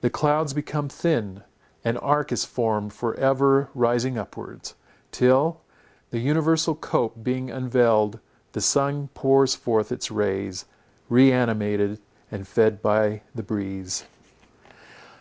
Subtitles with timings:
[0.00, 1.42] The clouds become thin;
[1.84, 4.76] an arch is formed for ever rising upwards,
[5.10, 5.60] till,
[6.10, 8.20] the universal cope being unveiled,
[8.52, 10.66] the sun pours forth its rays,
[11.08, 11.98] re animated
[12.30, 14.04] and fed by the breeze.